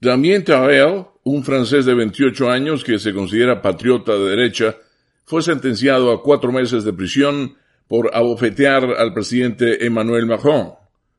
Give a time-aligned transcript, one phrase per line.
[0.00, 4.76] Damien Tarel, un francés de 28 años que se considera patriota de derecha,
[5.24, 7.56] fue sentenciado a cuatro meses de prisión
[7.88, 10.74] por abofetear al presidente Emmanuel Macron.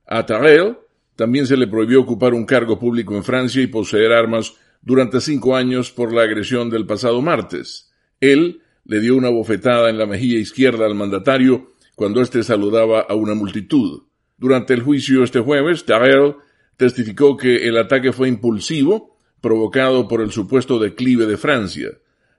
[0.08, 0.78] A Tarel
[1.18, 5.58] también se le prohibió ocupar un cargo público en Francia y poseer armas durante cinco
[5.58, 7.92] años por la agresión del pasado martes.
[8.22, 13.14] Él le dio una bofetada en la mejilla izquierda al mandatario cuando éste saludaba a
[13.14, 14.04] una multitud.
[14.38, 16.36] Durante el juicio este jueves, Tarel
[16.80, 21.90] testificó que el ataque fue impulsivo, provocado por el supuesto declive de Francia.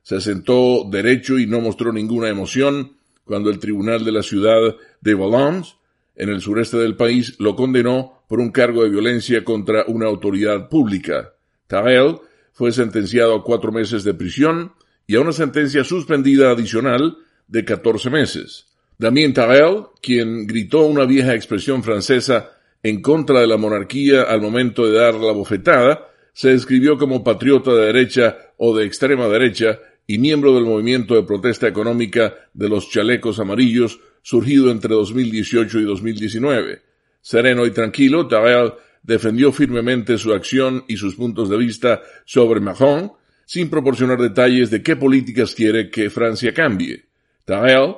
[0.02, 5.14] Se sentó derecho y no mostró ninguna emoción cuando el tribunal de la ciudad de
[5.14, 5.74] Valence,
[6.16, 10.70] en el sureste del país, lo condenó por un cargo de violencia contra una autoridad
[10.70, 11.34] pública.
[11.66, 12.16] Tarel
[12.54, 14.72] fue sentenciado a cuatro meses de prisión
[15.06, 18.68] y a una sentencia suspendida adicional de catorce meses.
[18.96, 22.52] Damien Tarel, quien gritó una vieja expresión francesa
[22.82, 27.74] en contra de la monarquía al momento de dar la bofetada, se describió como patriota
[27.74, 32.90] de derecha o de extrema derecha y miembro del movimiento de protesta económica de los
[32.90, 36.82] chalecos amarillos surgido entre 2018 y 2019.
[37.20, 43.12] Sereno y tranquilo, Tarel defendió firmemente su acción y sus puntos de vista sobre Macron,
[43.44, 47.06] sin proporcionar detalles de qué políticas quiere que Francia cambie.
[47.44, 47.96] Tarel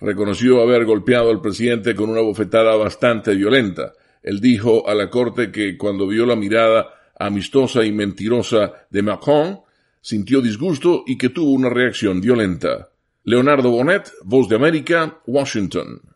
[0.00, 3.92] reconoció haber golpeado al presidente con una bofetada bastante violenta,
[4.22, 9.60] él dijo a la corte que cuando vio la mirada amistosa y mentirosa de Macron,
[10.00, 12.90] sintió disgusto y que tuvo una reacción violenta.
[13.24, 16.02] Leonardo Bonet, Voz de América, Washington.